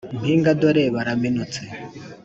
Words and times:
impinga 0.13 0.51
dore 0.61 0.83
baraminutse. 0.95 1.61